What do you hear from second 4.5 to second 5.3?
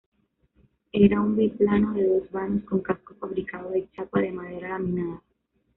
laminada.